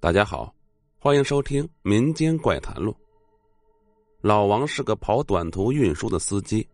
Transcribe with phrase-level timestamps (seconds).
[0.00, 0.54] 大家好，
[1.00, 2.92] 欢迎收听《民间怪谈录》。
[4.20, 6.64] 老王是个跑短途运输的司机，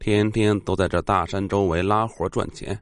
[0.00, 2.76] 天天都在这大山周围拉活赚钱。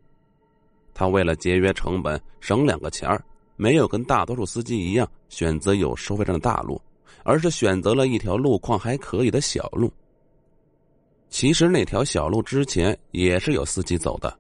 [0.95, 3.23] 他为了节约成本，省两个钱儿，
[3.57, 6.81] 没有跟大多数司机一样选择有收费站的大路，
[7.23, 9.93] 而是选择了一条路况还可以的小路。
[11.29, 14.40] 其实那条小路之前也是有司机走的。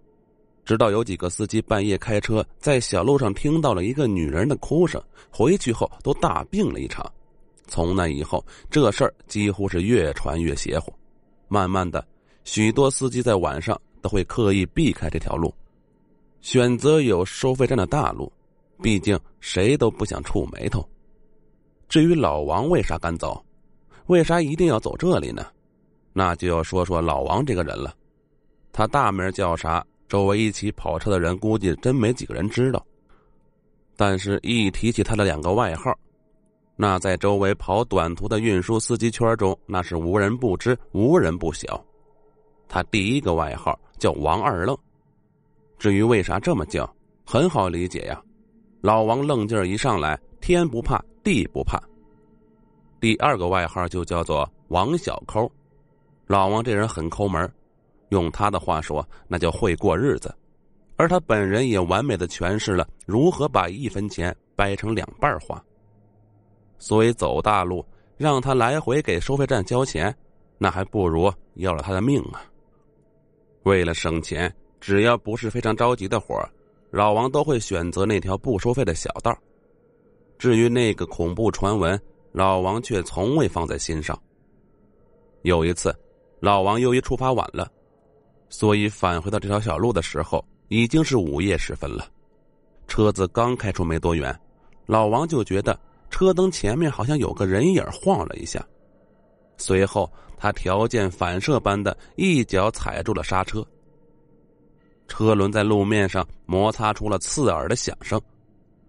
[0.71, 7.05] 直到有几个司机半夜开车在小路上听到了一个女人的哭声，回去后都大病了一场。
[7.67, 10.95] 从那以后，这事儿几乎是越传越邪乎。
[11.49, 12.07] 慢慢的，
[12.45, 15.53] 许多司机在晚上都会刻意避开这条路，
[16.41, 18.33] 选择有收费站的大路。
[18.81, 20.89] 毕竟谁都不想触霉头。
[21.89, 23.45] 至于老王为啥敢走，
[24.07, 25.45] 为啥一定要走这里呢？
[26.13, 27.93] 那就要说说老王这个人了。
[28.71, 29.85] 他大名叫啥？
[30.11, 32.85] 周围一起跑车的人估计真没几个人知道，
[33.97, 35.97] 但是，一提起他的两个外号，
[36.75, 41.81] 那在周围跑短途的运输司机圈中，那是无人不知、无人不晓。
[42.69, 44.77] 他第一个外号叫王二愣，
[45.79, 46.93] 至于为啥这么叫，
[47.25, 48.21] 很好理解呀。
[48.81, 51.81] 老王愣劲儿一上来，天不怕地不怕。
[52.99, 55.49] 第二个外号就叫做王小抠，
[56.27, 57.49] 老王这人很抠门
[58.11, 60.33] 用他的话说，那叫会过日子，
[60.97, 65.61] 而他本人也完美的诠释了如何把一分钱掰成两半花。
[66.79, 67.85] 所以走大路，
[68.17, 70.15] 让他来回给收费站交钱，
[70.59, 72.43] 那还不如要了他的命啊！
[73.65, 76.35] 为了省钱，只要不是非常着急的活
[76.91, 79.37] 老王都会选择那条不收费的小道。
[80.39, 82.01] 至于那个恐怖传闻，
[82.33, 84.19] 老王却从未放在心上。
[85.43, 85.95] 有一次，
[86.41, 87.71] 老王由于出发晚了。
[88.51, 92.07] 所以返回到这条小路的时候，已经是午夜时分了。
[92.89, 94.37] 车子刚开出没多远，
[94.87, 95.79] 老王就觉得
[96.11, 98.63] 车灯前面好像有个人影晃了一下。
[99.57, 103.65] 随后，他条件反射般的一脚踩住了刹车。
[105.07, 108.21] 车轮在路面上摩擦出了刺耳的响声。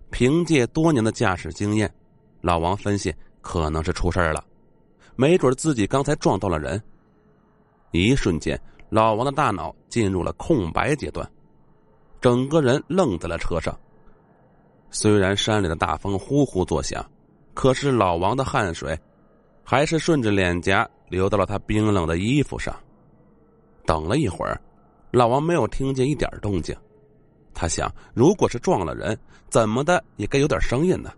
[0.09, 1.94] 凭借多年的驾驶经验，
[2.41, 4.44] 老王分析可能是出事了，
[5.16, 6.81] 没准自己刚才撞到了人。
[7.91, 8.59] 一瞬间。
[8.91, 11.25] 老王的大脑进入了空白阶段，
[12.19, 13.74] 整个人愣在了车上。
[14.90, 17.01] 虽然山里的大风呼呼作响，
[17.53, 19.00] 可是老王的汗水
[19.63, 22.75] 还是顺着脸颊流到了他冰冷的衣服上。
[23.85, 24.59] 等了一会儿，
[25.12, 26.75] 老王没有听见一点动静。
[27.53, 31.13] 他想，如果是撞了人，怎么的也该有点声音呢？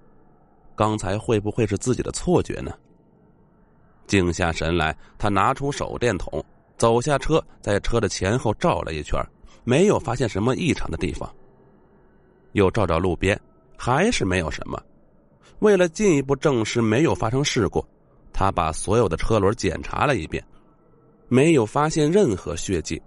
[0.75, 2.71] 刚才会不会是自己的错觉呢？
[4.05, 6.45] 静下神来，他拿出手电筒。
[6.83, 9.17] 走下车，在车的前后照了一圈，
[9.63, 11.33] 没有发现什么异常的地方。
[12.51, 13.39] 又照照路边，
[13.77, 14.77] 还是没有什么。
[15.59, 17.81] 为了进一步证实没有发生事故，
[18.33, 20.45] 他把所有的车轮检查了一遍，
[21.29, 23.01] 没有发现任何血迹。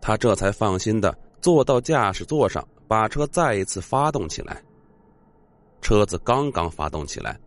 [0.00, 4.60] 他这才放心的坐到驾驶座上，把车再一次发动起来。
[5.80, 7.38] 车子刚刚发动起来，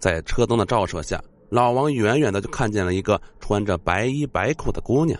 [0.00, 1.22] 在车灯的照射下。
[1.48, 5.16] 老王远远的就看见了一个穿着白衣白裤的姑娘，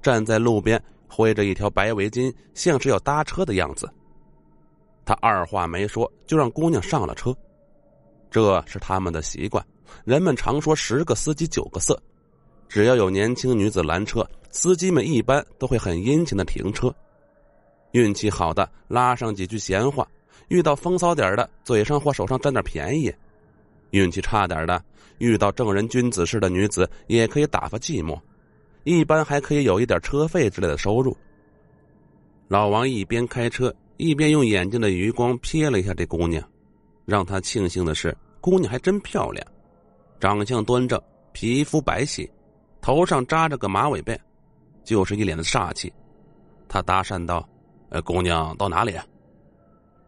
[0.00, 3.86] 站在路边挥着一条白围巾，像是要搭车的样子。
[5.04, 7.36] 他二话没说，就让姑娘上了车。
[8.30, 9.62] 这是他们的习惯。
[10.02, 12.02] 人们常说“十个司机九个色”，
[12.70, 16.90] 只要有年轻女子拦车，司机们一般都会很殷勤的停车。
[17.90, 20.08] 运气好的拉上几句闲话，
[20.48, 23.14] 遇到风骚点的，嘴上或手上占点便宜。
[23.92, 24.82] 运气差点的，
[25.18, 28.20] 遇到正人君子似的女子，也可以打发寂寞，
[28.84, 31.16] 一般还可以有一点车费之类的收入。
[32.48, 36.42] 老王一边开车，一边用眼睛的余光瞥了一下这姑娘，
[37.06, 39.46] 让他庆幸的是，姑娘还真漂亮，
[40.20, 41.00] 长相端正，
[41.32, 42.28] 皮肤白皙，
[42.80, 44.18] 头上扎着个马尾辫，
[44.84, 45.92] 就是一脸的煞气。
[46.68, 47.46] 他搭讪道
[47.90, 49.04] ：“呃，姑娘到哪里？”啊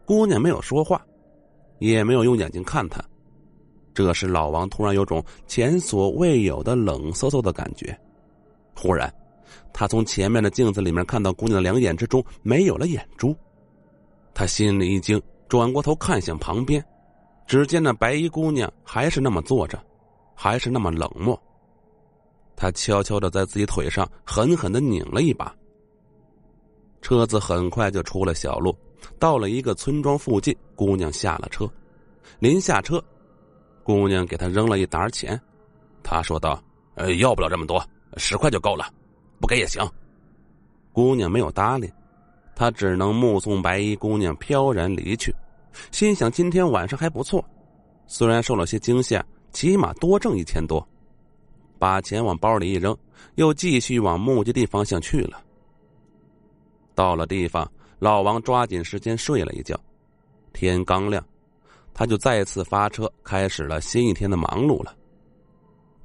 [0.07, 1.03] 姑娘没有说话，
[1.79, 3.03] 也没有用眼睛看他。
[3.95, 7.97] 这时，老王突然有种前所未有的冷飕飕的感觉。
[8.77, 9.13] 忽然，
[9.73, 13.35] 他从前面的镜子里面看到姑娘的两眼之中没有了眼珠，
[14.35, 16.85] 他心里一惊，转过头看向旁边，
[17.47, 19.81] 只见那白衣姑娘还是那么坐着，
[20.35, 21.41] 还是那么冷漠。
[22.57, 25.55] 他悄悄的在自己腿上狠狠的拧了一把。
[27.01, 28.77] 车子很快就出了小路，
[29.21, 31.71] 到了一个村庄附近，姑娘下了车，
[32.41, 33.03] 临下车。
[33.85, 35.41] 姑娘给他扔了一沓钱，
[36.03, 36.61] 他说道
[36.97, 37.87] ：“呃，要不了这么多，
[38.17, 38.91] 十块就够了，
[39.39, 39.87] 不给也行。”
[40.91, 41.93] 姑娘没有搭理，
[42.57, 45.35] 他只能目送白衣姑娘飘然离去，
[45.91, 47.45] 心想今天晚上还不错，
[48.07, 50.85] 虽然受了些惊吓，起码多挣一千多。
[51.79, 52.97] 把钱往包里一扔，
[53.35, 55.43] 又继续往目的地方向去了。
[56.95, 59.79] 到了地方，老王抓紧时间睡了一觉。
[60.53, 61.23] 天刚亮，
[61.95, 64.95] 他就再次发车，开始了新一天的忙碌了。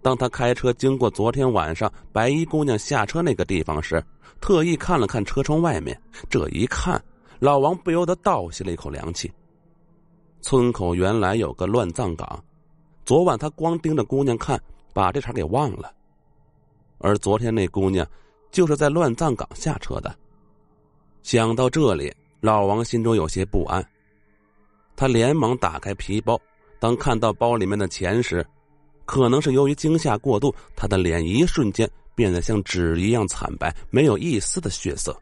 [0.02, 4.02] 当他开车经过昨天晚上白衣姑娘下车那个地方时，
[4.40, 6.00] 特意看了看车窗外面。
[6.30, 7.04] 这一看，
[7.40, 9.30] 老王不由得倒吸了一口凉气。
[10.42, 12.42] 村口原来有个乱葬岗，
[13.04, 14.58] 昨晚他光盯着姑娘看，
[14.94, 15.92] 把这茬给忘了。
[17.00, 18.08] 而昨天那姑娘，
[18.52, 20.16] 就是在乱葬岗下车的。
[21.24, 23.86] 想到这里，老王心中有些不安。
[25.00, 26.38] 他连忙打开皮包，
[26.78, 28.46] 当看到包里面的钱时，
[29.06, 35.18] 可能是由于惊吓过度，他的脸一瞬间变得像纸一样惨白，没有一丝的血色。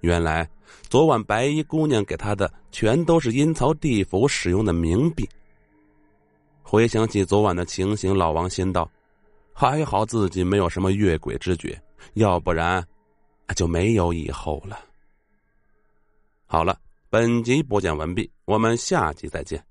[0.00, 0.46] 原来，
[0.90, 5.26] 昨晚白衣姑娘给他的全都是阴曹地府使用的冥币。
[6.60, 8.86] 回想起昨晚的情形，老王心道
[9.54, 11.74] ：“还好自己没有什么越轨之举，
[12.12, 12.86] 要不然
[13.56, 14.78] 就没有以后了。”
[16.44, 16.78] 好了，
[17.12, 19.69] 本集播讲完毕，我们下集再见。